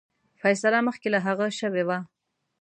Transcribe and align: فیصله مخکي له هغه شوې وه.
فیصله 0.41 0.79
مخکي 0.87 1.09
له 1.11 1.19
هغه 1.27 1.47
شوې 1.59 1.83
وه. 1.87 1.99